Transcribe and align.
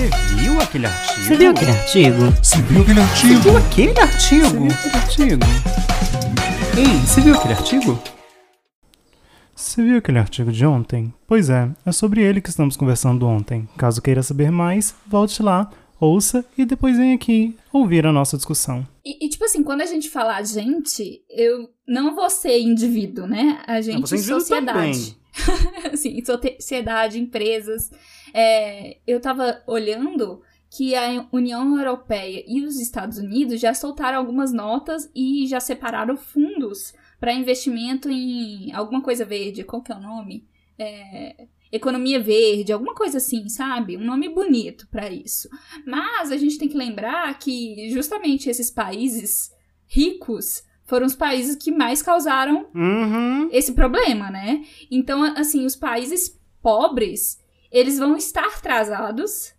Você 0.00 0.34
viu 0.36 0.58
aquele 0.58 0.86
artigo? 0.86 1.20
Você 1.22 1.36
viu 1.36 1.50
aquele 1.50 1.70
artigo? 1.70 2.16
Você 2.42 2.62
viu 2.62 2.80
aquele 2.80 3.00
Você 3.00 3.02
artigo? 3.02 3.40
viu 3.42 3.56
aquele 3.58 4.00
artigo? 4.00 4.46
Você 4.48 4.56
viu 4.56 4.70
aquele 4.70 4.96
artigo? 4.96 5.44
Ei, 6.78 7.06
você 7.06 7.20
viu 7.20 7.34
aquele 7.34 7.52
artigo? 7.52 8.02
Você 9.54 9.82
viu 9.82 9.98
aquele 9.98 10.18
artigo 10.18 10.50
de 10.50 10.64
ontem? 10.64 11.12
Pois 11.26 11.50
é, 11.50 11.68
é 11.84 11.92
sobre 11.92 12.22
ele 12.22 12.40
que 12.40 12.48
estamos 12.48 12.78
conversando 12.78 13.26
ontem. 13.26 13.68
Caso 13.76 14.00
queira 14.00 14.22
saber 14.22 14.50
mais, 14.50 14.94
volte 15.06 15.42
lá, 15.42 15.70
ouça 16.00 16.46
e 16.56 16.64
depois 16.64 16.96
vem 16.96 17.12
aqui 17.12 17.54
ouvir 17.70 18.06
a 18.06 18.12
nossa 18.12 18.38
discussão. 18.38 18.88
E, 19.04 19.26
e, 19.26 19.28
tipo 19.28 19.44
assim, 19.44 19.62
quando 19.62 19.82
a 19.82 19.86
gente 19.86 20.08
fala 20.08 20.36
a 20.36 20.42
gente, 20.42 21.20
eu 21.28 21.68
não 21.86 22.14
vou 22.14 22.30
ser 22.30 22.58
indivíduo, 22.58 23.26
né? 23.26 23.60
A 23.66 23.82
gente, 23.82 24.00
você 24.00 24.14
é 24.14 24.18
indivíduo 24.18 24.40
sociedade. 24.40 25.19
assim, 25.92 26.22
sociedade, 26.24 27.18
empresas. 27.18 27.90
É, 28.32 28.98
eu 29.06 29.20
tava 29.20 29.62
olhando 29.66 30.42
que 30.70 30.94
a 30.94 31.26
União 31.32 31.76
Europeia 31.76 32.44
e 32.46 32.64
os 32.64 32.78
Estados 32.78 33.18
Unidos 33.18 33.60
já 33.60 33.74
soltaram 33.74 34.18
algumas 34.18 34.52
notas 34.52 35.10
e 35.14 35.46
já 35.46 35.58
separaram 35.58 36.16
fundos 36.16 36.94
para 37.18 37.34
investimento 37.34 38.08
em 38.08 38.72
alguma 38.72 39.02
coisa 39.02 39.24
verde. 39.24 39.64
Qual 39.64 39.82
que 39.82 39.92
é 39.92 39.96
o 39.96 40.00
nome? 40.00 40.46
É, 40.78 41.46
economia 41.72 42.20
verde, 42.20 42.72
alguma 42.72 42.94
coisa 42.94 43.18
assim, 43.18 43.48
sabe? 43.48 43.96
Um 43.96 44.04
nome 44.04 44.28
bonito 44.28 44.86
para 44.88 45.10
isso. 45.10 45.48
Mas 45.84 46.30
a 46.30 46.36
gente 46.36 46.56
tem 46.56 46.68
que 46.68 46.76
lembrar 46.76 47.36
que 47.38 47.90
justamente 47.90 48.48
esses 48.48 48.70
países 48.70 49.52
ricos 49.86 50.62
foram 50.90 51.06
os 51.06 51.14
países 51.16 51.56
que 51.56 51.70
mais 51.70 52.02
causaram 52.02 52.66
Uhum. 52.74 53.48
esse 53.52 53.72
problema, 53.72 54.30
né? 54.30 54.62
Então, 54.90 55.22
assim, 55.22 55.64
os 55.64 55.76
países 55.76 56.38
pobres, 56.60 57.38
eles 57.72 57.98
vão 57.98 58.16
estar 58.16 58.44
atrasados 58.44 59.54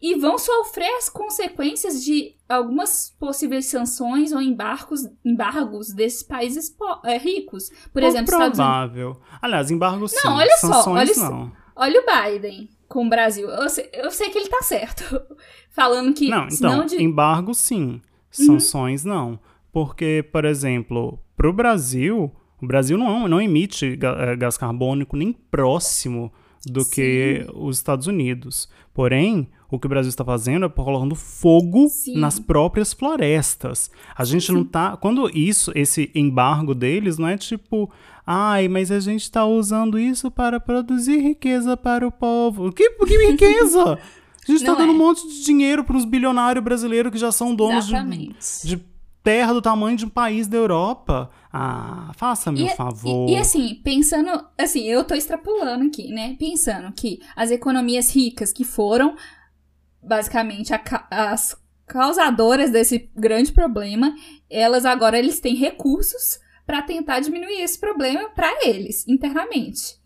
e 0.00 0.14
vão 0.16 0.36
sofrer 0.36 0.90
as 0.98 1.08
consequências 1.08 2.04
de 2.04 2.36
algumas 2.46 3.10
possíveis 3.18 3.64
sanções 3.66 4.32
ou 4.32 4.40
embargos, 4.42 5.00
embargos 5.24 5.88
desses 5.94 6.22
países 6.22 6.76
é, 7.04 7.16
ricos. 7.16 7.70
Por 7.90 8.02
exemplo, 8.02 8.24
Estados 8.24 8.58
Unidos. 8.58 8.58
provável. 8.58 9.20
Aliás, 9.40 9.70
embargo 9.70 10.06
sim. 10.06 10.16
Não, 10.22 10.36
olha 10.36 10.56
só, 10.58 10.66
sanções 10.74 11.00
olha 11.00 11.14
só. 11.14 11.30
não. 11.30 11.52
Olha 11.74 12.00
o 12.00 12.04
Biden 12.04 12.68
com 12.86 13.06
o 13.06 13.08
Brasil. 13.08 13.48
Eu 13.48 13.68
sei, 13.70 13.88
eu 13.94 14.10
sei 14.10 14.28
que 14.30 14.38
ele 14.38 14.48
tá 14.48 14.60
certo. 14.62 15.02
Falando 15.70 16.12
que. 16.14 16.28
Não, 16.28 16.46
então, 16.52 16.84
de... 16.84 16.96
Uhum. 16.96 17.00
embargo 17.00 17.54
sim, 17.54 18.02
sanções 18.30 19.04
não. 19.04 19.40
Porque, 19.74 20.24
por 20.30 20.44
exemplo, 20.44 21.18
pro 21.36 21.52
Brasil, 21.52 22.30
o 22.62 22.66
Brasil 22.66 22.96
não, 22.96 23.26
não 23.26 23.40
emite 23.40 23.98
eh, 24.00 24.36
gás 24.36 24.56
carbônico 24.56 25.16
nem 25.16 25.32
próximo 25.32 26.32
do 26.64 26.88
que 26.88 27.44
os 27.52 27.76
Estados 27.76 28.06
Unidos. 28.06 28.68
Porém, 28.94 29.48
o 29.68 29.76
que 29.76 29.86
o 29.86 29.88
Brasil 29.88 30.10
está 30.10 30.24
fazendo 30.24 30.66
é 30.66 30.68
colocando 30.68 31.16
fogo 31.16 31.88
Sim. 31.88 32.20
nas 32.20 32.38
próprias 32.38 32.92
florestas. 32.92 33.90
A 34.16 34.24
gente 34.24 34.52
não 34.52 34.64
tá. 34.64 34.96
Quando 34.96 35.28
isso, 35.36 35.72
esse 35.74 36.08
embargo 36.14 36.72
deles, 36.72 37.18
não 37.18 37.26
é 37.26 37.36
tipo. 37.36 37.90
Ai, 38.24 38.68
mas 38.68 38.92
a 38.92 39.00
gente 39.00 39.22
está 39.22 39.44
usando 39.44 39.98
isso 39.98 40.30
para 40.30 40.60
produzir 40.60 41.18
riqueza 41.18 41.76
para 41.76 42.06
o 42.06 42.12
povo. 42.12 42.70
Que, 42.70 42.90
que 42.90 43.26
riqueza? 43.32 43.94
A 43.94 44.46
gente 44.46 44.60
está 44.60 44.74
dando 44.74 44.92
é. 44.92 44.94
um 44.94 44.98
monte 44.98 45.26
de 45.26 45.42
dinheiro 45.42 45.82
para 45.82 45.96
uns 45.96 46.04
bilionários 46.04 46.62
brasileiros 46.62 47.10
que 47.10 47.18
já 47.18 47.32
são 47.32 47.52
donos 47.56 47.86
de, 47.86 47.96
de 48.64 48.93
terra 49.24 49.52
do 49.52 49.60
tamanho 49.62 49.96
de 49.96 50.04
um 50.04 50.08
país 50.08 50.46
da 50.46 50.56
Europa. 50.56 51.30
Ah, 51.52 52.12
faça-me 52.16 52.62
um 52.62 52.66
E- 52.66 52.76
favor. 52.76 53.28
E, 53.28 53.32
e 53.32 53.36
assim, 53.36 53.80
pensando, 53.82 54.30
assim, 54.56 54.82
eu 54.84 55.02
tô 55.02 55.14
extrapolando 55.14 55.86
aqui, 55.86 56.12
né? 56.12 56.36
Pensando 56.38 56.92
que 56.92 57.20
as 57.34 57.50
economias 57.50 58.14
ricas 58.14 58.52
que 58.52 58.62
foram 58.64 59.16
basicamente 60.02 60.72
a 60.74 60.80
as 61.10 61.56
causadoras 61.86 62.70
desse 62.70 63.10
grande 63.14 63.52
problema, 63.52 64.14
elas 64.48 64.84
agora 64.86 65.18
eles 65.18 65.40
têm 65.40 65.54
recursos 65.54 66.38
para 66.66 66.80
tentar 66.82 67.20
diminuir 67.20 67.60
esse 67.60 67.78
problema 67.78 68.30
para 68.30 68.50
eles 68.66 69.06
internamente. 69.06 69.98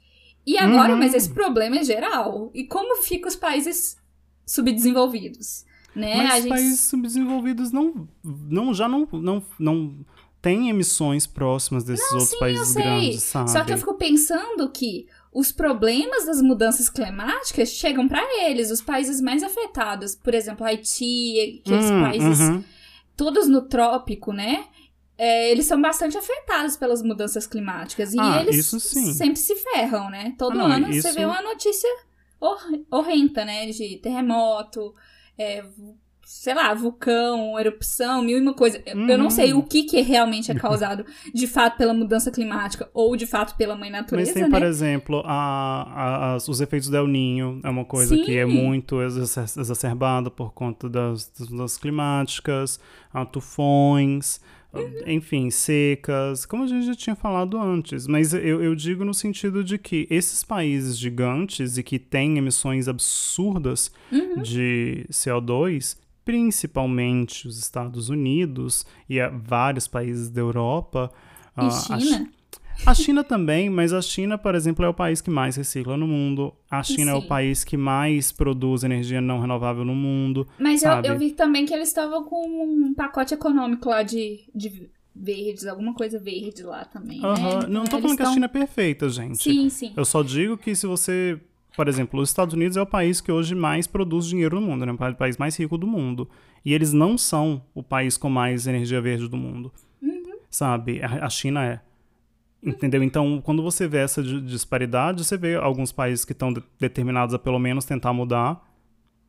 E 0.45 0.59
agora, 0.59 0.93
Uhum. 0.93 0.99
mas 0.99 1.15
esse 1.15 1.31
problema 1.33 1.79
é 1.79 1.85
geral. 1.85 2.51
E 2.55 2.65
como 2.65 3.03
ficam 3.03 3.29
os 3.29 3.37
países 3.37 3.97
subdesenvolvidos, 4.45 5.65
né? 5.99 6.17
Mas 6.17 6.43
gente- 6.43 6.49
países 6.49 6.81
subdesenvolvidos 6.81 7.73
não, 7.73 8.09
não 8.25 8.73
já 8.73 8.89
não, 8.89 9.07
não, 9.13 9.43
não 9.59 9.95
têm 10.41 10.69
emissões 10.71 11.27
próximas 11.27 11.85
desses 11.85 12.11
outros 12.13 12.31
sim, 12.31 12.37
eu 12.37 12.41
países 12.41 12.69
sei. 12.69 12.83
grandes, 12.83 13.23
sabe? 13.25 13.51
Só 13.51 13.65
que 13.65 13.73
eu 13.73 13.79
fico 13.79 13.95
pensando 13.95 14.71
que 14.71 15.07
os 15.33 15.53
problemas 15.53 16.25
das 16.27 16.41
mudanças 16.41 16.89
climáticas 16.89 17.69
chegam 17.71 18.09
para 18.09 18.23
eles, 18.49 18.71
os 18.71 18.81
países 18.81 19.21
mais 19.21 19.43
afetados, 19.43 20.15
por 20.15 20.33
exemplo, 20.35 20.65
Haiti, 20.65 21.61
aqueles 21.65 21.91
Hum, 21.91 22.01
países 22.03 22.41
uhum. 22.41 22.65
todos 23.17 23.47
no 23.49 23.63
trópico, 23.63 24.33
né? 24.33 24.65
É, 25.21 25.51
eles 25.51 25.67
são 25.67 25.83
bastante 25.83 26.17
afetados 26.17 26.77
pelas 26.77 27.03
mudanças 27.03 27.45
climáticas 27.45 28.15
e 28.15 28.21
Ah, 28.21 28.41
eles 28.41 28.67
sempre 29.17 29.37
se 29.41 29.55
ferram, 29.57 30.09
né? 30.09 30.33
Todo 30.39 30.53
Ah, 30.53 30.55
não, 30.55 30.67
ano 30.77 30.87
você 30.87 30.99
isso- 31.09 31.13
vê 31.15 31.25
uma 31.25 31.43
notícia 31.43 31.89
hor- 32.41 32.85
horrenda, 32.89 33.45
né? 33.45 33.67
De 33.67 33.97
terremoto, 33.97 34.95
é, 35.39 35.65
sei 36.25 36.53
lá, 36.55 36.75
vulcão, 36.75 37.59
erupção, 37.59 38.21
mil 38.23 38.37
e 38.37 38.41
uma 38.43 38.53
coisa. 38.53 38.83
Eu- 38.85 38.99
Eu 39.09 39.17
não 39.17 39.25
Uhum. 39.27 39.31
sei 39.31 39.55
o 39.55 39.63
que, 39.63 39.85
que 39.85 40.01
realmente 40.03 40.51
é 40.51 40.55
causado 40.55 41.07
de 41.35 41.47
fato 41.47 41.79
pela 41.79 41.95
mudança 41.95 42.31
climática 42.31 42.89
ou 42.93 43.17
de 43.17 43.27
fato 43.27 43.57
pela 43.57 43.75
mãe 43.75 43.89
natureza, 43.89 44.33
Mas 44.33 44.35
tem, 44.35 44.43
né? 44.51 44.59
por 44.59 44.67
exemplo, 44.67 45.23
a, 45.25 46.35
a- 46.35 46.37
os 46.37 46.61
efeitos 46.61 46.91
do 46.91 46.97
El 46.99 47.07
Ninho, 47.07 47.61
é 47.65 47.71
uma 47.71 47.85
coisa 47.85 48.15
Sim. 48.15 48.25
que 48.25 48.37
é 48.37 48.45
muito 48.45 49.01
exacer- 49.01 49.59
exacerbada 49.59 50.31
por 50.31 50.53
conta 50.53 50.87
das, 50.89 51.31
das 51.39 51.49
mudanças 51.49 51.79
climáticas, 51.79 52.79
a 53.11 53.25
tufões, 53.25 54.41
Uhum. 54.73 54.93
enfim, 55.07 55.51
secas, 55.51 56.45
como 56.45 56.65
a 56.65 56.67
gente 56.67 56.85
já 56.87 56.95
tinha 56.95 57.17
falado 57.17 57.59
antes. 57.59 58.07
Mas 58.07 58.35
eu, 58.35 58.63
eu 58.63 58.75
digo 58.75 59.05
no 59.05 59.15
sentido 59.15 59.65
de 59.65 59.79
que 59.79 60.07
esses 60.11 60.45
países 60.45 60.99
gigantes 60.99 61.79
e 61.79 61.83
que 61.83 61.99
têm 61.99 62.37
emissões 62.39 62.87
absurdas 62.89 63.91
Uhum. 64.13 64.43
de 64.43 65.07
CO2, 65.11 65.97
principalmente 66.25 67.47
os 67.49 67.59
Estados 67.59 68.09
Unidos 68.09 68.85
e 69.09 69.19
vários 69.43 69.87
países 69.89 70.29
da 70.29 70.41
Europa. 70.41 71.11
E 71.57 71.61
ah, 71.61 71.71
China? 71.71 72.29
A 72.87 72.95
China 72.95 73.23
também, 73.23 73.69
mas 73.69 73.93
a 73.93 74.01
China, 74.01 74.39
por 74.39 74.55
exemplo, 74.55 74.85
é 74.85 74.89
o 74.89 74.95
país 74.95 75.21
que 75.21 75.31
mais 75.31 75.57
recicla 75.57 75.97
no 75.97 76.07
mundo. 76.07 76.55
A 76.71 76.83
China 76.83 77.13
é 77.13 77.15
o 77.15 77.21
Sim. 77.21 77.27
país 77.29 77.65
que 77.65 77.77
mais 77.77 78.33
produz 78.33 78.85
energia 78.85 79.21
não 79.21 79.41
renovável 79.41 79.85
no 79.85 79.95
mundo. 79.95 80.47
Mas 80.59 80.83
eu, 80.83 80.93
eu 81.05 81.19
vi 81.19 81.33
também 81.33 81.67
que 81.67 81.75
eles 81.75 81.89
estavam 81.89 82.25
com 82.25 82.47
um 82.47 82.95
pacote 82.95 83.35
econômico 83.35 83.89
lá 83.89 84.03
de, 84.03 84.41
de 84.55 84.91
verdes, 85.15 85.67
alguma 85.67 85.95
coisa 85.95 86.19
verde 86.19 86.63
lá 86.63 86.85
também. 86.85 87.25
Aham. 87.25 87.61
né? 87.61 87.67
Não 87.69 87.85
tô 87.85 87.97
Eles 87.97 88.03
falando 88.03 88.17
que 88.17 88.23
a 88.23 88.33
China 88.33 88.47
é 88.47 88.49
perfeita, 88.49 89.09
gente. 89.09 89.43
Sim, 89.43 89.69
sim. 89.69 89.93
Eu 89.97 90.05
só 90.05 90.23
digo 90.23 90.57
que 90.57 90.75
se 90.75 90.87
você. 90.87 91.39
Por 91.77 91.87
exemplo, 91.87 92.21
os 92.21 92.29
Estados 92.29 92.55
Unidos 92.55 92.77
é 92.77 92.83
o 92.83 92.87
país 92.87 93.21
que 93.21 93.31
hoje 93.31 93.55
mais 93.55 93.87
produz 93.87 94.27
dinheiro 94.27 94.61
no 94.61 94.67
mundo, 94.67 94.85
né? 94.85 94.93
O 94.93 95.15
país 95.15 95.37
mais 95.37 95.57
rico 95.57 95.79
do 95.79 95.87
mundo. 95.87 96.29
E 96.65 96.75
eles 96.75 96.93
não 96.93 97.17
são 97.17 97.63
o 97.73 97.83
país 97.85 98.17
com 98.17 98.29
mais 98.29 98.67
energia 98.67 99.01
verde 99.01 99.29
do 99.29 99.37
mundo. 99.37 99.73
Uhum. 100.03 100.39
Sabe? 100.51 101.01
A 101.03 101.31
China 101.31 101.65
é. 101.65 101.81
Entendeu? 102.63 103.03
Então, 103.03 103.41
quando 103.41 103.63
você 103.63 103.87
vê 103.87 103.99
essa 103.99 104.23
di- 104.23 104.41
disparidade, 104.41 105.25
você 105.25 105.37
vê 105.37 105.55
alguns 105.55 105.93
países 105.93 106.25
que 106.25 106.33
estão 106.33 106.53
de- 106.53 106.63
determinados 106.79 107.35
a 107.35 107.39
pelo 107.39 107.59
menos 107.59 107.85
tentar 107.85 108.13
mudar 108.13 108.67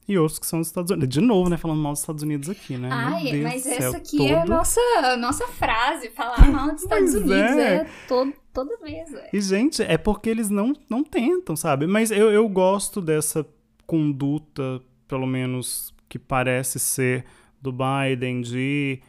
e 0.08 0.18
outros 0.18 0.40
que 0.40 0.48
são 0.48 0.60
os 0.60 0.68
Estados 0.68 0.90
Unidos. 0.90 1.10
De 1.10 1.22
novo, 1.22 1.48
né? 1.50 1.56
Falando 1.58 1.80
mal 1.80 1.92
dos 1.92 2.02
Estados 2.02 2.24
Unidos 2.24 2.50
aqui, 2.50 2.76
né? 2.78 2.90
Ai, 2.92 3.42
mas 3.44 3.62
céu, 3.62 3.74
essa 3.90 3.98
aqui 3.98 4.26
é 4.28 4.34
a 4.36 4.40
todo- 4.42 4.50
nossa, 4.50 4.82
nossa 5.18 5.48
frase, 5.48 6.10
falar 6.10 6.40
mal 6.52 6.72
dos 6.74 6.82
Estados 6.82 7.12
Pois 7.12 7.24
Unidos. 7.24 7.36
é. 7.58 7.76
É, 7.76 7.88
todo, 8.08 8.34
toda 8.52 8.78
vez, 8.78 9.14
é. 9.14 9.30
E, 9.32 9.40
gente, 9.40 9.84
é 9.84 9.98
porque 9.98 10.28
eles 10.28 10.50
não, 10.50 10.74
não 10.90 11.04
tentam, 11.04 11.56
sabe? 11.56 11.86
Mas 11.86 12.10
eu, 12.10 12.32
eu 12.32 12.50
gosto 12.50 13.00
dessa 13.00 13.46
conduta, 13.86 14.82
pelo 15.08 15.28
menos 15.28 15.94
que 16.08 16.18
parece 16.18 16.80
ser 16.80 17.26
do 17.62 17.72
Biden, 17.72 18.42
de 18.42 19.00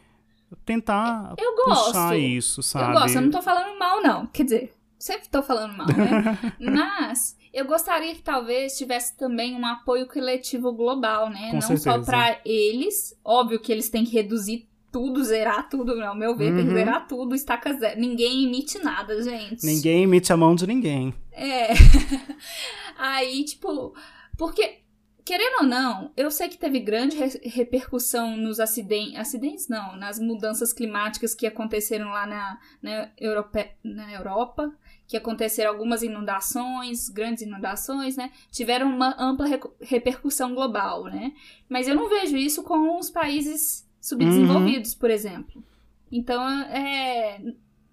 tentar 0.65 1.33
Eu 1.37 1.55
gosto. 1.55 1.85
puxar 1.87 2.17
isso, 2.17 2.61
sabe? 2.63 2.95
Eu 2.95 2.99
gosto, 3.01 3.15
eu 3.15 3.21
não 3.21 3.31
tô 3.31 3.41
falando 3.41 3.77
mal, 3.79 4.01
não. 4.01 4.25
Quer 4.27 4.43
dizer, 4.43 4.73
sempre 4.97 5.27
tô 5.29 5.41
falando 5.43 5.75
mal, 5.77 5.87
né? 5.87 6.37
Mas 6.59 7.35
eu 7.53 7.65
gostaria 7.65 8.13
que 8.15 8.21
talvez 8.21 8.77
tivesse 8.77 9.17
também 9.17 9.55
um 9.55 9.65
apoio 9.65 10.07
coletivo 10.07 10.71
global, 10.71 11.29
né? 11.29 11.47
Com 11.49 11.53
não 11.55 11.61
só 11.61 11.75
certeza. 11.77 12.05
pra 12.05 12.39
eles. 12.45 13.17
Óbvio 13.23 13.59
que 13.59 13.71
eles 13.71 13.89
têm 13.89 14.05
que 14.05 14.11
reduzir 14.13 14.67
tudo, 14.91 15.23
zerar 15.23 15.69
tudo, 15.69 16.01
ao 16.03 16.13
meu 16.15 16.35
ver, 16.35 16.53
tem 16.53 16.63
que 16.65 16.69
Uhum. 16.69 16.75
zerar 16.75 17.07
tudo, 17.07 17.33
estaca 17.33 17.71
zero. 17.73 17.97
Ninguém 17.99 18.43
emite 18.45 18.77
nada, 18.79 19.21
gente. 19.23 19.65
Ninguém 19.65 20.03
emite 20.03 20.33
a 20.33 20.37
mão 20.37 20.53
de 20.53 20.67
ninguém. 20.67 21.13
É. 21.31 21.69
Aí, 22.97 23.43
tipo, 23.45 23.93
porque, 24.37 24.79
querendo 25.23 25.61
ou 25.61 25.67
não, 25.67 26.11
eu 26.15 26.29
sei 26.31 26.49
que 26.49 26.57
teve 26.57 26.79
grande 26.79 27.17
re- 27.17 27.41
repercussão 27.43 28.35
nos 28.37 28.59
acidentes. 28.59 29.15
Acidentes 29.15 29.67
não, 29.67 29.95
nas 29.95 30.19
mudanças 30.19 30.73
climáticas 30.73 31.33
que 31.33 31.47
aconteceram 31.47 32.09
lá 32.09 32.25
na, 32.25 32.59
na, 32.81 33.09
Europe, 33.19 33.65
na 33.83 34.11
Europa. 34.11 34.73
que 35.07 35.17
aconteceram 35.17 35.71
algumas 35.71 36.03
inundações, 36.03 37.09
grandes 37.09 37.43
inundações, 37.43 38.15
né? 38.15 38.31
Tiveram 38.49 38.87
uma 38.87 39.13
ampla 39.19 39.45
repercussão 39.81 40.55
global, 40.55 41.03
né? 41.05 41.33
Mas 41.67 41.87
eu 41.87 41.95
não 41.95 42.07
vejo 42.07 42.37
isso 42.37 42.63
com 42.63 42.97
os 42.97 43.09
países 43.09 43.85
subdesenvolvidos, 43.99 44.93
uhum. 44.93 44.99
por 44.99 45.09
exemplo. 45.09 45.63
Então, 46.11 46.41
é, 46.63 47.41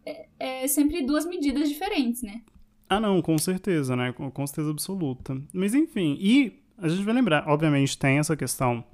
é, 0.07 0.29
é, 0.39 0.69
sempre 0.69 1.03
duas 1.03 1.27
medidas 1.27 1.69
diferentes, 1.69 2.23
né? 2.23 2.43
Ah, 2.89 3.01
não, 3.01 3.21
com 3.21 3.37
certeza, 3.37 3.95
né? 3.95 4.13
Com 4.13 4.47
certeza 4.47 4.71
absoluta. 4.71 5.37
Mas, 5.53 5.75
enfim, 5.75 6.17
e 6.21 6.63
a 6.79 6.89
gente 6.89 7.05
vai 7.05 7.15
lembrar, 7.15 7.45
obviamente, 7.47 7.99
tem 7.99 8.19
essa 8.19 8.37
questão 8.37 8.85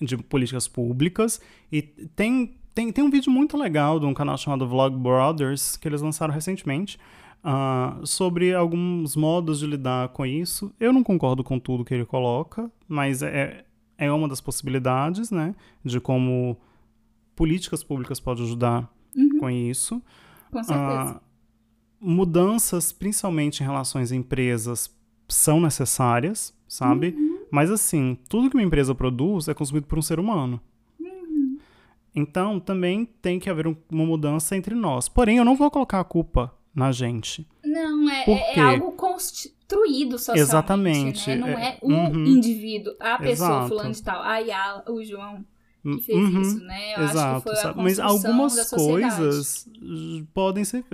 de 0.00 0.16
políticas 0.16 0.66
públicas 0.68 1.40
e 1.70 1.82
tem 1.82 2.56
tem, 2.74 2.90
tem 2.90 3.04
um 3.04 3.10
vídeo 3.10 3.30
muito 3.30 3.56
legal 3.56 4.00
de 4.00 4.06
um 4.06 4.14
canal 4.14 4.36
chamado 4.38 4.66
Vlog 4.66 4.96
Brothers, 4.96 5.76
que 5.76 5.86
eles 5.86 6.00
lançaram 6.00 6.32
recentemente, 6.32 6.98
uh, 7.44 8.06
sobre 8.06 8.54
alguns 8.54 9.14
modos 9.14 9.58
de 9.58 9.66
lidar 9.66 10.08
com 10.08 10.24
isso. 10.24 10.72
Eu 10.80 10.92
não 10.92 11.02
concordo 11.02 11.44
com 11.44 11.58
tudo 11.58 11.84
que 11.84 11.92
ele 11.92 12.06
coloca, 12.06 12.70
mas 12.88 13.22
é, 13.22 13.64
é 13.98 14.10
uma 14.10 14.26
das 14.26 14.40
possibilidades, 14.40 15.30
né? 15.30 15.54
De 15.84 16.00
como 16.00 16.56
políticas 17.36 17.82
públicas 17.82 18.18
podem 18.18 18.44
ajudar 18.44 18.90
uhum. 19.14 19.38
com 19.38 19.50
isso. 19.50 20.02
Com 20.50 20.62
certeza. 20.62 21.16
Uh, 21.16 21.20
mudanças, 22.00 22.90
principalmente 22.90 23.62
em 23.62 23.66
relações 23.66 24.10
a 24.12 24.16
empresas, 24.16 24.90
são 25.34 25.60
necessárias, 25.60 26.54
sabe? 26.66 27.14
Uhum. 27.16 27.46
Mas 27.50 27.70
assim, 27.70 28.16
tudo 28.28 28.48
que 28.48 28.56
uma 28.56 28.62
empresa 28.62 28.94
produz 28.94 29.48
é 29.48 29.54
consumido 29.54 29.86
por 29.86 29.98
um 29.98 30.02
ser 30.02 30.18
humano. 30.18 30.60
Então, 32.14 32.60
também 32.60 33.06
tem 33.22 33.38
que 33.38 33.48
haver 33.48 33.66
uma 33.66 34.04
mudança 34.04 34.54
entre 34.54 34.74
nós. 34.74 35.08
Porém, 35.08 35.38
eu 35.38 35.44
não 35.44 35.56
vou 35.56 35.70
colocar 35.70 36.00
a 36.00 36.04
culpa 36.04 36.54
na 36.74 36.92
gente. 36.92 37.46
Não, 37.64 38.08
é, 38.10 38.24
é, 38.26 38.58
é 38.58 38.60
algo 38.60 38.92
construído 38.92 40.18
socialmente. 40.18 40.40
Exatamente. 40.40 41.30
Né? 41.30 41.36
Não 41.36 41.48
é, 41.48 41.68
é 41.68 41.78
um 41.82 42.10
uhum. 42.10 42.24
indivíduo, 42.26 42.94
a 43.00 43.16
pessoa 43.18 43.48
Exato. 43.48 43.68
fulano 43.68 43.92
de 43.92 44.02
tal, 44.02 44.22
a 44.22 44.38
Yala, 44.38 44.84
o 44.88 45.02
João 45.02 45.44
que 45.82 46.00
fez 46.02 46.18
uhum. 46.18 46.40
isso, 46.40 46.58
né? 46.60 46.94
Eu 46.94 47.04
Exato, 47.04 47.50
a 47.50 47.74
Mas 47.74 47.98
algumas 47.98 48.70
coisas 48.70 49.68
podem 50.32 50.64
ser. 50.64 50.84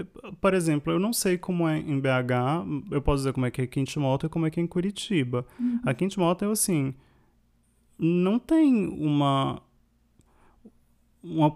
Por 0.41 0.55
exemplo, 0.55 0.93
eu 0.93 0.99
não 0.99 1.13
sei 1.13 1.37
como 1.37 1.69
é 1.69 1.79
em 1.79 2.01
BH, 2.01 2.91
eu 2.91 3.03
posso 3.03 3.19
dizer 3.19 3.33
como 3.33 3.47
é 3.47 3.51
que 3.51 3.61
é 3.61 3.65
aqui 3.65 3.81
em 3.81 3.85
Timóteo 3.85 4.27
e 4.27 4.31
como 4.31 4.47
é 4.47 4.51
que 4.51 4.59
é 4.59 4.63
em 4.63 4.67
Curitiba. 4.67 5.47
Uhum. 5.61 5.81
Aqui 5.85 6.05
em 6.05 6.09
Timóteo, 6.09 6.51
assim, 6.51 6.95
não 7.99 8.39
tem 8.39 8.87
uma 8.89 9.61
uma 11.23 11.55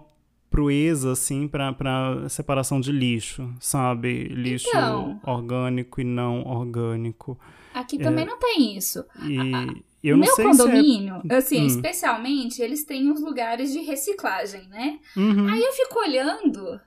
proeza, 0.53 1.13
assim, 1.13 1.47
para 1.47 2.29
separação 2.29 2.79
de 2.79 2.91
lixo, 2.91 3.51
sabe? 3.59 4.25
Lixo 4.25 4.67
então, 4.67 5.19
orgânico 5.23 5.99
e 5.99 6.03
não 6.03 6.43
orgânico. 6.43 7.39
Aqui 7.73 7.95
é, 7.99 8.03
também 8.03 8.23
não 8.23 8.37
tem 8.37 8.77
isso. 8.77 9.03
E 9.23 9.39
a, 9.39 9.73
eu 10.09 10.17
meu 10.17 10.33
sei 10.35 10.45
condomínio, 10.45 11.21
é... 11.29 11.35
assim, 11.35 11.63
hum. 11.63 11.67
especialmente, 11.67 12.61
eles 12.61 12.83
têm 12.83 13.09
uns 13.09 13.21
lugares 13.21 13.71
de 13.71 13.79
reciclagem, 13.79 14.67
né? 14.67 14.99
Uhum. 15.15 15.47
Aí 15.47 15.61
eu 15.61 15.71
fico 15.73 15.99
olhando, 15.99 16.79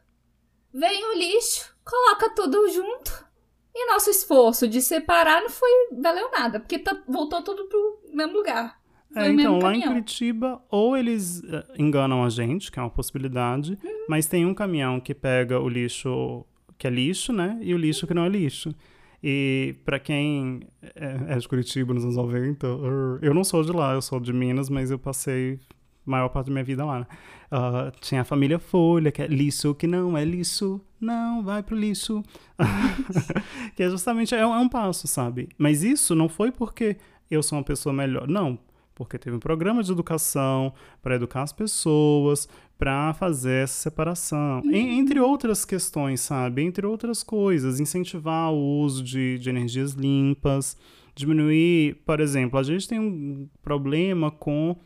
vem 0.72 1.04
o 1.04 1.18
lixo, 1.18 1.74
coloca 1.84 2.34
tudo 2.34 2.68
junto. 2.70 3.26
E 3.74 3.92
nosso 3.92 4.08
esforço 4.08 4.66
de 4.66 4.80
separar 4.80 5.42
não 5.42 5.50
foi 5.50 5.70
valeu 6.00 6.30
nada, 6.30 6.58
porque 6.58 6.78
tá, 6.78 6.96
voltou 7.06 7.42
tudo 7.42 7.66
pro 7.68 8.00
mesmo 8.12 8.32
lugar. 8.32 8.78
É, 9.14 9.28
então, 9.28 9.58
lá 9.58 9.74
em 9.74 9.82
Curitiba, 9.82 10.62
ou 10.70 10.96
eles 10.96 11.40
uh, 11.40 11.64
enganam 11.78 12.24
a 12.24 12.28
gente, 12.28 12.70
que 12.70 12.78
é 12.78 12.82
uma 12.82 12.90
possibilidade, 12.90 13.78
uhum. 13.82 14.06
mas 14.08 14.26
tem 14.26 14.44
um 14.44 14.52
caminhão 14.52 15.00
que 15.00 15.14
pega 15.14 15.60
o 15.60 15.68
lixo 15.68 16.44
que 16.78 16.86
é 16.86 16.90
lixo, 16.90 17.32
né? 17.32 17.58
E 17.62 17.72
o 17.74 17.78
lixo 17.78 18.06
que 18.06 18.14
não 18.14 18.24
é 18.24 18.28
lixo. 18.28 18.74
E 19.22 19.76
para 19.84 19.98
quem 19.98 20.60
é, 20.94 21.34
é, 21.34 21.38
de 21.38 21.48
Curitiba 21.48 21.92
nos 21.94 22.04
anos 22.04 22.16
90, 22.16 22.66
eu 23.22 23.34
não 23.34 23.44
sou 23.44 23.62
de 23.62 23.72
lá, 23.72 23.94
eu 23.94 24.02
sou 24.02 24.20
de 24.20 24.32
Minas, 24.32 24.68
mas 24.68 24.90
eu 24.90 24.98
passei 24.98 25.58
a 26.06 26.10
maior 26.10 26.28
parte 26.28 26.46
da 26.46 26.52
minha 26.52 26.64
vida 26.64 26.84
lá. 26.84 27.06
Uh, 27.46 27.90
tinha 28.00 28.22
a 28.22 28.24
família 28.24 28.58
Folha, 28.58 29.10
que 29.10 29.22
é 29.22 29.26
lixo 29.26 29.74
que 29.74 29.86
não 29.86 30.16
é 30.16 30.24
lixo, 30.24 30.80
não, 31.00 31.42
vai 31.42 31.62
pro 31.62 31.76
lixo. 31.76 32.22
que 33.74 33.82
é 33.82 33.90
justamente, 33.90 34.34
é, 34.34 34.38
é 34.38 34.46
um 34.46 34.68
passo, 34.68 35.06
sabe? 35.06 35.48
Mas 35.58 35.82
isso 35.82 36.14
não 36.14 36.28
foi 36.28 36.50
porque 36.52 36.96
eu 37.30 37.42
sou 37.42 37.58
uma 37.58 37.64
pessoa 37.64 37.92
melhor. 37.92 38.28
Não, 38.28 38.58
porque 38.94 39.18
teve 39.18 39.36
um 39.36 39.40
programa 39.40 39.82
de 39.82 39.92
educação 39.92 40.72
para 41.02 41.16
educar 41.16 41.42
as 41.42 41.52
pessoas, 41.52 42.48
para 42.78 43.14
fazer 43.14 43.64
essa 43.64 43.82
separação. 43.82 44.60
Uhum. 44.64 44.74
entre 44.74 45.18
outras 45.20 45.64
questões, 45.64 46.20
sabe? 46.20 46.62
Entre 46.62 46.86
outras 46.86 47.22
coisas, 47.22 47.80
incentivar 47.80 48.52
o 48.52 48.80
uso 48.80 49.02
de, 49.02 49.38
de 49.38 49.48
energias 49.48 49.92
limpas, 49.92 50.76
diminuir, 51.14 51.96
por 52.04 52.20
exemplo, 52.20 52.58
a 52.58 52.62
gente 52.62 52.86
tem 52.86 53.00
um 53.00 53.48
problema 53.62 54.30
com 54.30 54.76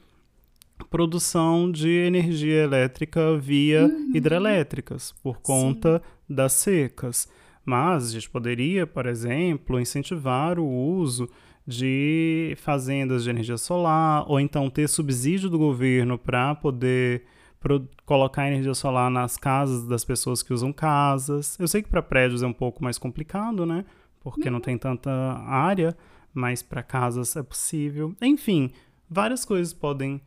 produção 0.89 1.71
de 1.71 1.89
energia 1.89 2.63
elétrica 2.63 3.37
via 3.37 3.85
uhum. 3.85 4.13
hidrelétricas, 4.15 5.13
por 5.23 5.41
conta 5.41 5.99
Sim. 5.99 6.35
das 6.35 6.53
secas. 6.53 7.29
Mas 7.65 8.09
a 8.09 8.13
gente 8.13 8.31
poderia, 8.31 8.87
por 8.87 9.07
exemplo, 9.07 9.79
incentivar 9.79 10.59
o 10.59 10.67
uso 10.67 11.29
de 11.67 12.57
fazendas 12.59 13.25
de 13.25 13.31
energia 13.31 13.59
solar, 13.59 14.25
ou 14.27 14.41
então 14.41 14.71
ter 14.71 14.89
subsídio 14.89 15.51
do 15.51 15.59
governo 15.59 16.19
para 16.19 16.55
poder 16.55 17.25
colocar 18.07 18.49
energia 18.49 18.75
solar 18.75 19.11
nas 19.11 19.37
casas 19.37 19.87
das 19.87 20.05
pessoas 20.05 20.43
que 20.43 20.53
usam 20.53 20.73
casas. 20.73 21.59
Eu 21.59 21.69
sei 21.69 21.83
que 21.83 21.89
para 21.89 22.03
prédios 22.03 22.43
é 22.43 22.47
um 22.47 22.53
pouco 22.53 22.83
mais 22.83 22.99
complicado, 22.99 23.67
né? 23.67 23.85
Porque 24.21 24.49
uhum. 24.49 24.55
não 24.55 24.61
tem 24.61 24.79
tanta 24.79 25.11
área, 25.11 25.97
mas 26.33 26.63
para 26.63 26.83
casas 26.83 27.37
é 27.37 27.43
possível. 27.43 28.15
Enfim, 28.21 28.71
várias 29.09 29.45
coisas 29.45 29.73
podem 29.75 30.21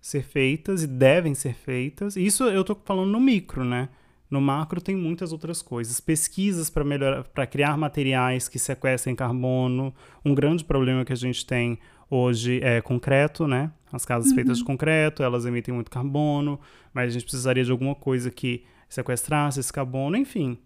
ser 0.00 0.24
feitas 0.24 0.82
e 0.82 0.86
devem 0.86 1.34
ser 1.34 1.54
feitas. 1.54 2.16
Isso 2.16 2.44
eu 2.44 2.62
estou 2.62 2.80
falando 2.84 3.10
no 3.10 3.20
micro, 3.20 3.64
né? 3.64 3.88
No 4.28 4.40
macro 4.40 4.80
tem 4.80 4.96
muitas 4.96 5.30
outras 5.30 5.62
coisas. 5.62 6.00
Pesquisas 6.00 6.68
para 6.68 6.82
melhorar, 6.82 7.22
para 7.22 7.46
criar 7.46 7.76
materiais 7.76 8.48
que 8.48 8.58
sequestrem 8.58 9.14
carbono. 9.14 9.94
Um 10.24 10.34
grande 10.34 10.64
problema 10.64 11.04
que 11.04 11.12
a 11.12 11.16
gente 11.16 11.46
tem 11.46 11.78
hoje 12.10 12.60
é 12.62 12.80
concreto, 12.80 13.46
né? 13.46 13.70
As 13.92 14.04
casas 14.04 14.30
uhum. 14.30 14.36
feitas 14.36 14.58
de 14.58 14.64
concreto, 14.64 15.22
elas 15.22 15.44
emitem 15.44 15.74
muito 15.74 15.90
carbono, 15.90 16.58
mas 16.94 17.08
a 17.08 17.12
gente 17.12 17.24
precisaria 17.24 17.62
de 17.62 17.70
alguma 17.70 17.94
coisa 17.94 18.30
que 18.30 18.64
sequestrasse 18.88 19.60
esse 19.60 19.72
carbono, 19.72 20.16
enfim. 20.16 20.58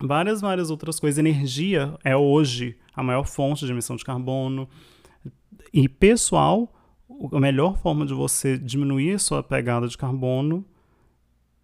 Várias, 0.00 0.40
várias 0.40 0.70
outras 0.70 0.98
coisas. 0.98 1.18
Energia 1.18 1.96
é 2.02 2.16
hoje 2.16 2.76
a 2.92 3.02
maior 3.02 3.24
fonte 3.24 3.64
de 3.64 3.72
emissão 3.72 3.94
de 3.96 4.04
carbono. 4.04 4.68
E 5.72 5.88
pessoal, 5.88 6.72
a 7.32 7.40
melhor 7.40 7.78
forma 7.78 8.04
de 8.04 8.12
você 8.12 8.58
diminuir 8.58 9.14
a 9.14 9.18
sua 9.18 9.42
pegada 9.42 9.86
de 9.86 9.96
carbono 9.96 10.64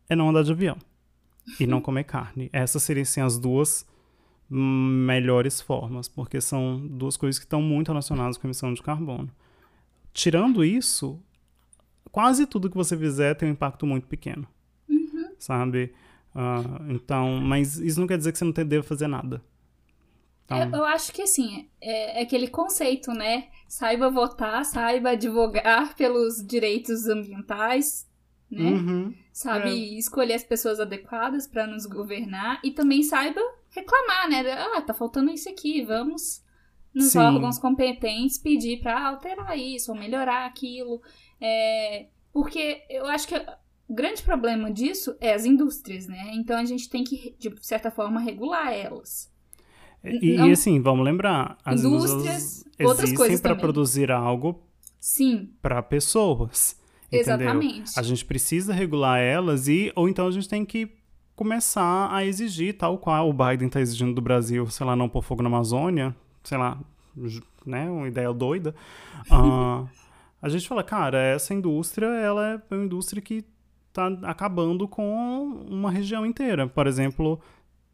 é 0.09 0.15
não 0.15 0.29
andar 0.29 0.43
de 0.43 0.53
avião 0.53 0.77
e 1.59 1.67
não 1.67 1.81
comer 1.81 2.05
carne. 2.05 2.49
Essas 2.53 2.83
seriam 2.83 3.03
assim, 3.03 3.21
as 3.21 3.39
duas 3.39 3.87
melhores 4.49 5.61
formas, 5.61 6.09
porque 6.09 6.41
são 6.41 6.85
duas 6.89 7.17
coisas 7.17 7.39
que 7.39 7.45
estão 7.45 7.63
muito 7.63 7.89
relacionadas 7.89 8.37
com 8.37 8.47
a 8.47 8.49
emissão 8.49 8.75
de 8.75 8.83
carbono. 8.83 9.31
Tirando 10.13 10.65
isso, 10.65 11.23
quase 12.11 12.47
tudo 12.47 12.71
que 12.71 12.77
você 12.77 12.97
fizer 12.97 13.35
tem 13.35 13.49
um 13.49 13.53
impacto 13.53 13.87
muito 13.87 14.07
pequeno, 14.07 14.47
uhum. 14.89 15.33
sabe? 15.39 15.95
Uh, 16.35 16.93
então, 16.93 17.41
mas 17.41 17.79
isso 17.79 18.01
não 18.01 18.07
quer 18.07 18.19
dizer 18.19 18.33
que 18.33 18.39
você 18.39 18.45
não 18.45 18.53
deve 18.53 18.83
fazer 18.83 19.07
nada. 19.07 19.43
Então... 20.45 20.59
Eu, 20.59 20.71
eu, 20.71 20.85
acho 20.85 21.13
que 21.13 21.23
assim, 21.23 21.69
é, 21.81 22.21
é, 22.21 22.23
aquele 22.23 22.49
conceito, 22.49 23.13
né? 23.13 23.49
Saiba 23.69 24.11
votar, 24.11 24.65
saiba 24.65 25.11
advogar 25.11 25.95
pelos 25.97 26.45
direitos 26.45 27.07
ambientais, 27.07 28.09
né? 28.51 28.65
Uhum, 28.65 29.15
Sabe, 29.33 29.71
é. 29.71 29.99
escolher 29.99 30.35
as 30.35 30.45
pessoas 30.45 30.81
adequadas 30.81 31.47
para 31.47 31.67
nos 31.67 31.87
governar 31.87 32.61
e 32.65 32.73
também 32.73 33.03
saiba 33.03 33.41
reclamar, 33.71 34.29
né? 34.29 34.43
Ah, 34.53 34.83
tá 34.83 34.93
faltando 34.93 35.31
isso 35.31 35.49
aqui, 35.49 35.83
vamos 35.83 36.43
nos 36.95 37.13
Sim. 37.13 37.19
órgãos 37.19 37.59
competentes 37.59 38.39
pedir 38.39 38.81
para 38.81 39.09
alterar 39.09 39.57
isso 39.59 39.93
ou 39.93 39.99
melhorar 39.99 40.47
aquilo. 40.47 41.01
É, 41.41 42.07
porque 42.33 42.83
eu 42.89 43.07
acho 43.07 43.29
que 43.29 43.35
o 43.35 43.95
grande 43.95 44.23
problema 44.23 44.71
disso 44.71 45.17
é 45.21 45.35
as 45.35 45.45
indústrias, 45.45 46.07
né? 46.07 46.33
Então 46.35 46.59
a 46.59 46.65
gente 46.65 46.89
tem 46.89 47.03
que, 47.03 47.35
de 47.39 47.55
certa 47.61 47.91
forma, 47.91 48.21
regular 48.21 48.73
elas. 48.73 49.31
E, 50.03 50.37
Não, 50.37 50.49
e 50.49 50.53
assim, 50.53 50.81
vamos 50.81 51.05
lembrar, 51.05 51.59
as 51.65 51.85
indústrias, 51.85 52.65
outras 52.81 53.13
coisas 53.13 53.41
para 53.41 53.55
produzir 53.55 54.11
algo 54.11 54.63
Sim. 54.99 55.51
para 55.61 55.83
pessoas. 55.83 56.79
Exatamente. 57.13 57.99
A 57.99 58.03
gente 58.03 58.25
precisa 58.25 58.73
regular 58.73 59.19
elas 59.19 59.69
e 59.69 59.93
ou 59.97 60.09
então 60.09 60.27
a 60.27 60.31
gente 60.31 60.49
tem 60.49 60.65
que 60.65 60.89
começar 61.35 62.09
a 62.15 62.25
exigir 62.25 62.77
tal 62.77 62.99
qual 62.99 63.29
o 63.29 63.33
Biden 63.33 63.67
está 63.67 63.81
exigindo 63.81 64.15
do 64.15 64.21
Brasil, 64.21 64.67
sei 64.69 64.87
lá, 64.87 64.95
não 64.95 65.09
pôr 65.09 65.23
fogo 65.23 65.43
na 65.43 65.49
Amazônia, 65.49 66.15
sei 66.43 66.59
lá, 66.59 66.79
né, 67.67 67.91
uma 67.91 68.09
ideia 68.09 68.33
doida. 68.33 68.75
Uh, 69.31 69.89
a 70.43 70.49
gente 70.49 70.67
fala, 70.67 70.83
cara, 70.83 71.19
essa 71.19 71.53
indústria, 71.53 72.07
ela 72.07 72.55
é 72.55 72.75
uma 72.75 72.85
indústria 72.85 73.21
que 73.21 73.45
está 73.89 74.07
acabando 74.23 74.89
com 74.89 75.67
uma 75.69 75.91
região 75.91 76.25
inteira. 76.25 76.67
Por 76.67 76.87
exemplo, 76.87 77.41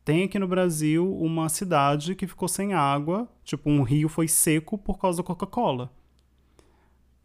Tem 0.07 0.23
aqui 0.23 0.39
no 0.39 0.47
Brasil 0.47 1.13
uma 1.17 1.49
cidade 1.49 2.15
que 2.15 2.29
ficou 2.29 2.47
sem 2.47 2.73
água, 2.73 3.29
tipo, 3.43 3.69
um 3.69 3.83
rio 3.83 4.09
foi 4.09 4.29
seco 4.29 4.79
por 4.79 4.99
causa 5.01 5.19
da 5.21 5.27
Coca-Cola. 5.27 5.93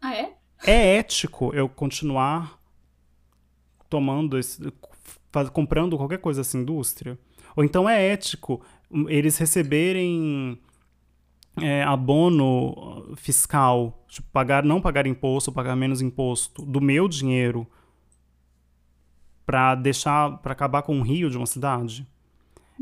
Ah, 0.00 0.12
é? 0.16 0.32
É 0.66 0.96
ético 0.96 1.54
eu 1.54 1.68
continuar 1.68 2.58
tomando 3.88 4.36
esse, 4.36 4.60
comprando 5.52 5.96
qualquer 5.96 6.18
coisa 6.18 6.40
dessa 6.40 6.58
indústria? 6.58 7.16
Ou 7.54 7.62
então 7.62 7.88
é 7.88 8.04
ético 8.04 8.60
hum, 8.90 9.08
eles 9.08 9.38
receberem 9.38 10.58
é, 11.60 11.82
abono 11.82 13.14
fiscal, 13.16 14.04
tipo, 14.08 14.28
pagar, 14.32 14.64
não 14.64 14.80
pagar 14.80 15.06
imposto, 15.06 15.52
pagar 15.52 15.76
menos 15.76 16.00
imposto 16.00 16.64
do 16.64 16.80
meu 16.80 17.08
dinheiro 17.08 17.66
para 19.44 19.74
deixar, 19.74 20.38
para 20.38 20.52
acabar 20.52 20.82
com 20.82 20.98
o 20.98 21.02
rio 21.02 21.28
de 21.28 21.36
uma 21.36 21.46
cidade? 21.46 22.06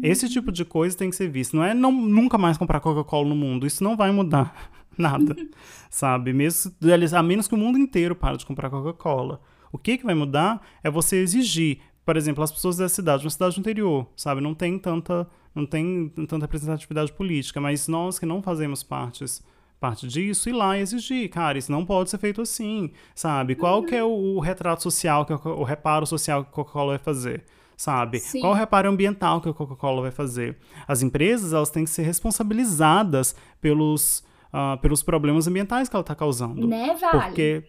Esse 0.02 0.28
tipo 0.28 0.50
de 0.52 0.64
coisa 0.64 0.96
tem 0.96 1.10
que 1.10 1.16
ser 1.16 1.28
visto. 1.28 1.56
Não 1.56 1.64
é 1.64 1.74
não, 1.74 1.92
nunca 1.92 2.38
mais 2.38 2.56
comprar 2.56 2.80
Coca-Cola 2.80 3.28
no 3.28 3.36
mundo. 3.36 3.66
Isso 3.66 3.82
não 3.84 3.96
vai 3.96 4.10
mudar 4.10 4.54
nada, 4.96 5.36
sabe? 5.90 6.32
Mesmo, 6.32 6.72
a 7.16 7.22
menos 7.22 7.48
que 7.48 7.54
o 7.54 7.58
mundo 7.58 7.78
inteiro 7.78 8.14
pare 8.14 8.36
de 8.36 8.46
comprar 8.46 8.70
Coca-Cola. 8.70 9.40
O 9.72 9.78
que, 9.78 9.98
que 9.98 10.04
vai 10.04 10.14
mudar 10.14 10.60
é 10.82 10.90
você 10.90 11.16
exigir, 11.16 11.78
por 12.04 12.16
exemplo, 12.16 12.42
as 12.42 12.50
pessoas 12.50 12.76
da 12.76 12.88
cidade, 12.88 13.24
uma 13.24 13.30
cidade 13.30 13.54
do 13.54 13.60
interior, 13.60 14.06
sabe? 14.16 14.40
Não 14.40 14.54
tem 14.54 14.78
tanta, 14.78 15.28
não 15.54 15.66
tem 15.66 16.08
tanta 16.08 16.38
representatividade 16.38 17.12
política, 17.12 17.60
mas 17.60 17.88
nós 17.88 18.18
que 18.18 18.26
não 18.26 18.42
fazemos 18.42 18.82
partes, 18.82 19.42
parte 19.80 20.06
disso, 20.06 20.48
ir 20.48 20.52
lá 20.52 20.76
e 20.76 20.82
exigir, 20.82 21.28
cara, 21.30 21.58
isso 21.58 21.72
não 21.72 21.84
pode 21.84 22.10
ser 22.10 22.18
feito 22.18 22.42
assim, 22.42 22.90
sabe? 23.14 23.54
Qual 23.54 23.82
que 23.82 23.94
é 23.94 24.04
o, 24.04 24.36
o 24.36 24.40
retrato 24.40 24.82
social, 24.82 25.24
que 25.24 25.32
o 25.32 25.62
reparo 25.62 26.06
social 26.06 26.44
que 26.44 26.50
a 26.50 26.52
Coca-Cola 26.52 26.90
vai 26.90 26.98
fazer? 26.98 27.44
Sabe? 27.76 28.20
Sim. 28.20 28.40
Qual 28.40 28.52
o 28.52 28.54
reparo 28.54 28.90
ambiental 28.90 29.40
que 29.40 29.48
a 29.48 29.54
Coca-Cola 29.54 30.02
vai 30.02 30.10
fazer? 30.10 30.58
As 30.86 31.00
empresas, 31.00 31.54
elas 31.54 31.70
têm 31.70 31.84
que 31.84 31.90
ser 31.90 32.02
responsabilizadas 32.02 33.34
pelos, 33.58 34.22
ah, 34.52 34.76
pelos 34.82 35.02
problemas 35.02 35.48
ambientais 35.48 35.88
que 35.88 35.96
ela 35.96 36.02
está 36.02 36.14
causando. 36.14 36.66
Né, 36.66 36.94
Vale? 37.00 37.24
Porque. 37.24 37.64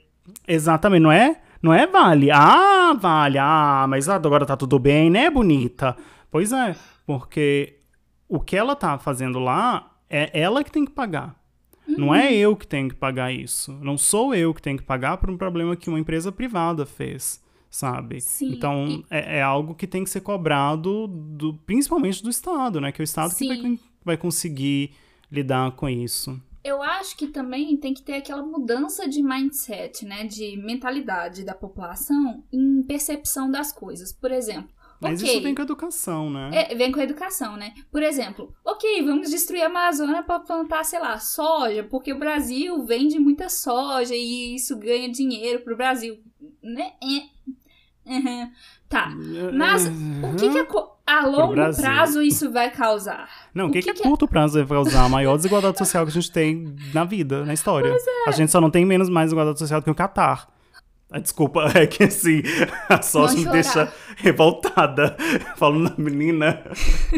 Exatamente, 0.45 1.01
não 1.01 1.11
é? 1.13 1.39
Não 1.61 1.73
é 1.73 1.87
Vale. 1.87 2.29
Ah, 2.29 2.93
Vale. 2.99 3.37
Ah, 3.37 3.85
mas 3.87 4.09
agora 4.09 4.45
tá 4.45 4.57
tudo 4.57 4.77
bem, 4.77 5.09
né, 5.09 5.29
bonita? 5.29 5.95
Pois 6.29 6.51
é, 6.51 6.75
porque 7.19 7.79
o 8.29 8.39
que 8.39 8.55
ela 8.55 8.73
tá 8.73 8.97
fazendo 8.97 9.37
lá 9.37 9.97
é 10.09 10.29
ela 10.39 10.63
que 10.63 10.71
tem 10.71 10.85
que 10.85 10.91
pagar. 10.91 11.35
Não 11.85 12.07
Uhum. 12.09 12.15
é 12.15 12.33
eu 12.33 12.55
que 12.55 12.65
tenho 12.65 12.87
que 12.87 12.95
pagar 12.95 13.33
isso. 13.33 13.73
Não 13.81 13.97
sou 13.97 14.33
eu 14.33 14.53
que 14.53 14.61
tenho 14.61 14.77
que 14.77 14.83
pagar 14.83 15.17
por 15.17 15.29
um 15.29 15.37
problema 15.37 15.75
que 15.75 15.89
uma 15.89 15.99
empresa 15.99 16.31
privada 16.31 16.85
fez, 16.85 17.43
sabe? 17.69 18.21
Sim, 18.21 18.53
Então, 18.53 19.03
é, 19.09 19.39
é 19.39 19.41
algo 19.41 19.75
que 19.75 19.85
tem 19.85 20.03
que 20.05 20.09
ser 20.09 20.21
cobrado, 20.21 21.07
do, 21.07 21.53
principalmente 21.65 22.23
do 22.23 22.29
Estado, 22.29 22.79
né? 22.79 22.93
Que 22.93 23.01
é 23.01 23.03
o 23.03 23.11
Estado 23.11 23.35
que 23.35 23.45
vai, 23.45 23.57
Sim. 23.57 23.79
vai 24.05 24.15
conseguir 24.15 24.91
lidar 25.29 25.71
com 25.71 25.89
isso. 25.89 26.39
Eu 26.63 26.81
acho 26.81 27.17
que 27.17 27.27
também 27.27 27.75
tem 27.75 27.93
que 27.93 28.03
ter 28.03 28.13
aquela 28.13 28.43
mudança 28.43 29.09
de 29.09 29.21
mindset, 29.21 30.05
né? 30.05 30.23
De 30.25 30.55
mentalidade 30.55 31.43
da 31.43 31.53
população 31.55 32.41
em 32.53 32.81
percepção 32.83 33.51
das 33.51 33.73
coisas. 33.73 34.13
Por 34.13 34.31
exemplo, 34.31 34.69
Mas 35.01 35.19
ok. 35.19 35.33
isso 35.33 35.41
vem 35.41 35.55
com 35.55 35.61
a 35.61 35.65
educação, 35.65 36.29
né? 36.29 36.49
É, 36.53 36.75
vem 36.75 36.91
com 36.91 36.99
a 36.99 37.03
educação, 37.03 37.57
né? 37.57 37.73
Por 37.91 38.03
exemplo, 38.03 38.53
ok, 38.63 39.03
vamos 39.03 39.31
destruir 39.31 39.63
a 39.63 39.65
Amazônia 39.65 40.21
para 40.21 40.39
plantar, 40.39 40.85
sei 40.85 40.99
lá, 40.99 41.17
soja, 41.17 41.83
porque 41.83 42.13
o 42.13 42.19
Brasil 42.19 42.83
vende 42.85 43.17
muita 43.17 43.49
soja 43.49 44.13
e 44.15 44.55
isso 44.55 44.77
ganha 44.77 45.11
dinheiro 45.11 45.61
pro 45.61 45.75
Brasil, 45.75 46.19
né? 46.61 46.91
É. 47.01 47.41
Uhum. 48.03 48.51
Tá, 48.89 49.09
mas 49.53 49.87
o 49.87 50.35
que, 50.35 50.49
que 50.49 50.59
a, 51.07 51.19
a 51.19 51.25
longo 51.25 51.53
prazo 51.53 52.21
isso 52.21 52.51
vai 52.51 52.69
causar? 52.69 53.29
Não, 53.53 53.67
o 53.67 53.71
que, 53.71 53.81
que 53.81 53.93
que, 53.93 53.93
que 53.93 54.03
é 54.03 54.05
é- 54.05 54.09
curto 54.09 54.27
prazo 54.27 54.65
vai 54.65 54.77
causar? 54.77 55.05
A 55.05 55.09
maior 55.09 55.37
desigualdade 55.37 55.77
social 55.77 56.03
que 56.05 56.11
a 56.11 56.13
gente 56.13 56.29
tem 56.31 56.75
na 56.93 57.05
vida, 57.05 57.45
na 57.45 57.53
história. 57.53 57.87
é. 57.89 58.29
A 58.29 58.31
gente 58.31 58.51
só 58.51 58.59
não 58.59 58.69
tem 58.69 58.85
menos 58.85 59.07
mais 59.07 59.27
desigualdade 59.27 59.59
social 59.59 59.79
do 59.79 59.85
que 59.85 59.89
o 59.91 59.95
Catar. 59.95 60.47
Ah, 61.11 61.19
Desculpa, 61.19 61.65
é 61.75 61.85
que 61.85 62.03
assim, 62.05 62.41
a 62.87 63.01
sorte 63.01 63.37
me 63.39 63.49
deixa 63.51 63.91
revoltada. 64.15 65.17
Falando 65.57 65.89
na 65.97 66.03
menina, 66.03 66.63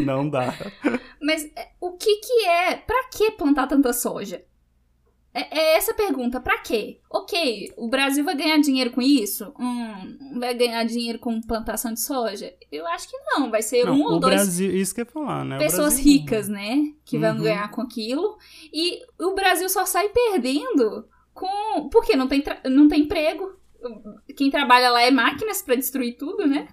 não 0.04 0.28
dá. 0.28 0.52
Mas 1.22 1.44
é, 1.56 1.68
o 1.80 1.92
que 1.92 2.16
que 2.16 2.44
é? 2.46 2.74
Pra 2.76 3.04
que 3.04 3.30
plantar 3.32 3.66
tanta 3.68 3.92
soja? 3.92 4.42
É, 5.36 5.58
é 5.58 5.76
essa 5.76 5.90
a 5.92 5.94
pergunta, 5.94 6.40
pra 6.40 6.58
quê? 6.58 7.00
Ok, 7.10 7.72
o 7.76 7.88
Brasil 7.88 8.24
vai 8.24 8.36
ganhar 8.36 8.58
dinheiro 8.58 8.90
com 8.92 9.02
isso? 9.02 9.52
Hum, 9.58 10.38
vai 10.38 10.54
ganhar 10.54 10.84
dinheiro 10.84 11.18
com 11.18 11.40
plantação 11.40 11.92
de 11.92 12.00
soja? 12.00 12.52
Eu 12.70 12.86
acho 12.88 13.08
que 13.10 13.16
não, 13.26 13.50
vai 13.50 13.60
ser 13.62 13.84
Não, 13.84 13.94
um 13.94 14.02
ou 14.04 14.12
o 14.16 14.18
dois 14.20 14.34
Brasil, 14.34 14.70
isso 14.76 14.94
que 14.94 15.00
ia 15.00 15.06
falar, 15.06 15.44
né? 15.44 15.58
Pessoas 15.58 15.94
Brasil- 15.94 16.04
ricas, 16.04 16.48
né? 16.48 16.82
Que 17.04 17.18
vão 17.18 17.36
Uhum. 17.36 17.42
ganhar 17.42 17.68
com 17.72 17.80
aquilo. 17.80 18.36
E 18.72 19.00
o 19.20 19.34
Brasil 19.34 19.68
só 19.68 19.84
sai 19.84 20.08
perdendo 20.10 21.04
com. 21.32 21.88
Porque 21.90 22.14
não 22.14 22.28
tem, 22.28 22.40
tra- 22.40 22.60
não 22.66 22.86
tem 22.86 23.00
emprego. 23.02 23.56
Quem 24.36 24.50
trabalha 24.50 24.90
lá 24.90 25.02
é 25.02 25.10
máquinas 25.10 25.62
pra 25.62 25.74
destruir 25.74 26.16
tudo, 26.16 26.46
né? 26.46 26.68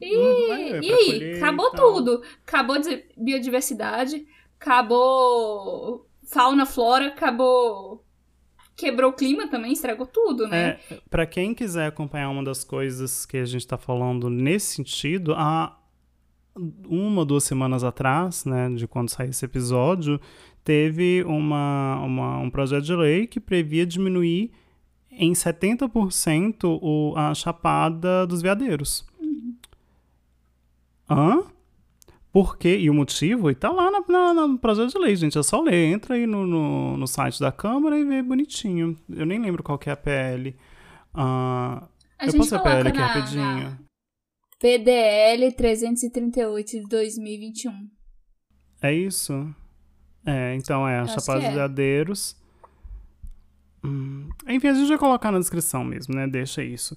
E, 0.00 0.16
Uhum, 0.16 0.52
é, 0.54 0.80
e 0.80 0.92
aí? 0.92 1.06
colher 1.06 1.36
acabou 1.36 1.70
tudo. 1.70 2.22
Acabou 2.46 2.78
de 2.80 3.04
biodiversidade, 3.16 4.26
acabou 4.58 6.06
fauna, 6.24 6.66
flora, 6.66 7.08
acabou. 7.08 8.04
Quebrou 8.74 9.10
o 9.10 9.14
clima 9.14 9.46
também, 9.48 9.72
estragou 9.72 10.06
tudo, 10.06 10.48
né? 10.48 10.78
É, 10.90 10.98
para 11.10 11.26
quem 11.26 11.54
quiser 11.54 11.86
acompanhar 11.86 12.30
uma 12.30 12.42
das 12.42 12.64
coisas 12.64 13.24
que 13.26 13.36
a 13.36 13.44
gente 13.44 13.60
está 13.60 13.76
falando 13.76 14.28
nesse 14.30 14.74
sentido, 14.74 15.34
há 15.34 15.78
uma 16.88 17.20
ou 17.20 17.24
duas 17.24 17.44
semanas 17.44 17.84
atrás, 17.84 18.44
né, 18.44 18.68
de 18.70 18.86
quando 18.88 19.08
saiu 19.10 19.30
esse 19.30 19.44
episódio, 19.44 20.20
teve 20.64 21.22
uma, 21.24 22.00
uma- 22.04 22.38
um 22.38 22.50
projeto 22.50 22.84
de 22.84 22.94
lei 22.96 23.26
que 23.26 23.38
previa 23.40 23.86
diminuir 23.86 24.50
em 25.12 25.32
70% 25.32 26.64
o, 26.82 27.14
a 27.16 27.34
chapada 27.34 28.26
dos 28.26 28.42
veadeiros. 28.42 29.06
Hã? 31.08 31.44
Por 32.32 32.56
quê? 32.56 32.78
E 32.78 32.88
o 32.88 32.94
motivo? 32.94 33.50
E 33.50 33.54
tá 33.54 33.70
lá 33.70 33.90
na- 33.90 34.32
na- 34.32 34.46
no 34.48 34.58
projeto 34.58 34.92
de 34.92 34.98
lei, 34.98 35.14
gente. 35.14 35.36
É 35.38 35.42
só 35.42 35.60
ler. 35.60 35.92
Entra 35.92 36.14
aí 36.14 36.26
no, 36.26 36.46
no, 36.46 36.96
no 36.96 37.06
site 37.06 37.38
da 37.38 37.52
Câmara 37.52 37.98
e 37.98 38.04
vê 38.04 38.22
bonitinho. 38.22 38.96
Eu 39.10 39.26
nem 39.26 39.38
lembro 39.38 39.62
qual 39.62 39.78
que 39.78 39.90
é 39.90 39.92
a 39.92 39.96
PL. 39.96 40.56
Ah, 41.12 41.86
A 42.18 42.26
eu 42.26 42.32
posso 42.32 42.54
a 42.56 42.58
PL 42.60 42.88
aqui 42.88 42.98
na- 42.98 43.06
rapidinho. 43.06 43.44
na 43.44 43.78
PDL 44.58 45.52
338 45.52 46.70
de 46.80 46.88
2021. 46.88 47.90
É 48.80 48.94
isso? 48.94 49.54
É, 50.24 50.54
então 50.54 50.88
é, 50.88 51.00
a 51.00 51.06
Chapada 51.06 51.40
dos 51.40 51.48
é. 51.48 51.54
Hum, 53.84 54.28
enfim, 54.46 54.68
a 54.68 54.74
gente 54.74 54.88
vai 54.88 54.98
colocar 54.98 55.30
na 55.32 55.38
descrição 55.38 55.84
mesmo, 55.84 56.14
né? 56.14 56.26
Deixa 56.26 56.62
isso. 56.62 56.96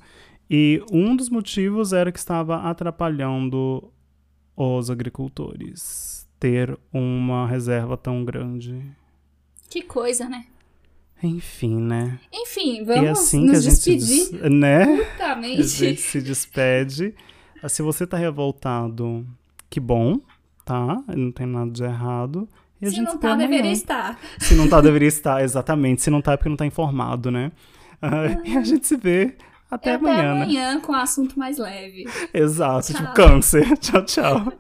E 0.50 0.84
um 0.92 1.16
dos 1.16 1.30
motivos 1.30 1.94
era 1.94 2.12
que 2.12 2.20
estava 2.20 2.58
atrapalhando 2.70 3.92
os 4.56 4.90
agricultores 4.90 6.28
ter 6.40 6.78
uma 6.94 7.48
reserva 7.48 7.98
tão 7.98 8.24
grande. 8.24 8.80
Que 9.70 9.82
coisa, 9.82 10.30
né? 10.30 10.46
Enfim, 11.24 11.80
né? 11.80 12.20
Enfim, 12.32 12.82
e 12.82 12.84
vamos 12.84 13.04
é 13.04 13.10
assim 13.10 13.46
que 13.46 13.52
a 13.52 13.54
nos 13.54 13.64
gente 13.64 13.76
se 13.78 13.96
despedir 13.96 14.42
des... 14.42 14.52
né? 14.52 14.84
A 15.02 15.06
putamente. 15.12 15.64
gente 15.64 16.02
se 16.02 16.22
despede. 16.22 17.16
Se 17.68 17.82
você 17.82 18.06
tá 18.06 18.18
revoltado, 18.18 19.26
que 19.70 19.80
bom, 19.80 20.20
tá? 20.64 21.02
Não 21.08 21.32
tem 21.32 21.48
nada 21.48 21.72
de 21.72 21.84
errado. 21.84 22.48
E 22.88 22.92
Se 22.92 23.02
não 23.02 23.18
tá, 23.18 23.32
amanhã. 23.34 23.48
deveria 23.50 23.72
estar. 23.72 24.20
Se 24.40 24.54
não 24.56 24.68
tá, 24.70 24.82
deveria 24.82 25.08
estar, 25.08 25.44
exatamente. 25.44 26.02
Se 26.02 26.10
não 26.10 26.22
tá, 26.22 26.34
é 26.34 26.38
porque 26.38 26.50
não 26.50 26.58
tá 26.58 26.66
informado, 26.66 27.32
né? 27.32 27.52
Ah, 28.02 28.26
e 28.44 28.58
a 28.58 28.64
gente 28.64 28.86
se 28.88 28.96
vê 28.98 29.36
até, 29.72 29.94
Até 29.94 29.96
amanhã, 29.96 30.36
né? 30.36 30.44
amanhã 30.44 30.80
com 30.80 30.92
um 30.92 30.96
assunto 30.96 31.38
mais 31.40 31.58
leve. 31.58 32.06
Exato, 32.34 32.92
Tchau. 32.94 33.02
tipo 33.02 33.14
câncer. 33.14 33.78
Tchau, 33.80 34.04
tchau. 34.04 34.54